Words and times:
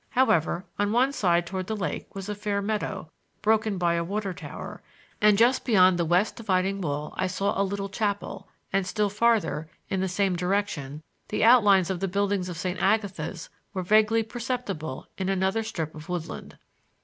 However, 0.09 0.65
on 0.79 0.91
one 0.91 1.13
side 1.13 1.45
toward 1.45 1.67
the 1.67 1.75
lake 1.75 2.15
was 2.15 2.27
a 2.27 2.33
fair 2.33 2.59
meadow, 2.59 3.11
broken 3.43 3.77
by 3.77 3.93
a 3.93 4.03
water 4.03 4.33
tower, 4.33 4.81
and 5.21 5.37
just 5.37 5.63
beyond 5.63 5.99
the 5.99 6.05
west 6.05 6.35
dividing 6.35 6.81
wall 6.81 7.13
I 7.17 7.27
saw 7.27 7.53
a 7.53 7.61
little 7.61 7.87
chapel; 7.87 8.47
and 8.73 8.87
still 8.87 9.11
farther, 9.11 9.69
in 9.89 10.01
the 10.01 10.09
same 10.09 10.35
direction, 10.35 11.03
the 11.27 11.43
outlines 11.43 11.91
of 11.91 11.99
the 11.99 12.07
buildings 12.07 12.49
of 12.49 12.57
St. 12.57 12.81
Agatha's 12.81 13.49
were 13.75 13.83
vaguely 13.83 14.23
perceptible 14.23 15.07
in 15.19 15.29
another 15.29 15.61
strip 15.61 15.93
of 15.93 16.09
woodland. 16.09 16.57